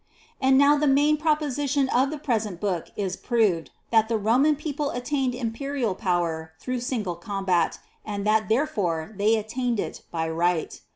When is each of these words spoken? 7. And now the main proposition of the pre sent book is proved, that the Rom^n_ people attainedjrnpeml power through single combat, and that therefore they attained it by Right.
7. 0.39 0.49
And 0.53 0.57
now 0.57 0.77
the 0.77 0.87
main 0.87 1.15
proposition 1.15 1.87
of 1.89 2.09
the 2.09 2.17
pre 2.17 2.39
sent 2.39 2.59
book 2.59 2.87
is 2.95 3.15
proved, 3.15 3.69
that 3.91 4.09
the 4.09 4.17
Rom^n_ 4.17 4.57
people 4.57 4.89
attainedjrnpeml 4.95 5.95
power 5.99 6.53
through 6.59 6.79
single 6.79 7.15
combat, 7.15 7.77
and 8.03 8.25
that 8.25 8.49
therefore 8.49 9.13
they 9.15 9.35
attained 9.35 9.79
it 9.79 10.01
by 10.09 10.27
Right. 10.27 10.81